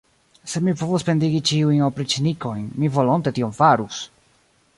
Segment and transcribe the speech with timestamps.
[0.51, 4.03] Se mi povus pendigi ĉiujn opriĉnikojn, mi volonte tion farus!